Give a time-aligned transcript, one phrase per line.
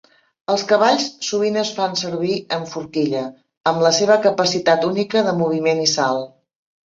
[0.51, 3.21] Els cavalls sovint es fan servir en forquilla,
[3.73, 6.33] amb la seva capacitat única de moviment i salt.